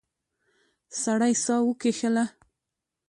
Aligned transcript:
سړی 1.01 1.33
ساه 1.43 1.61
وکیښله. 1.65 2.25